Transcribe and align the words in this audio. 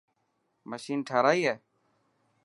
مشين 0.69 0.99
ٺارائي 1.07 1.41
هي. 1.49 1.53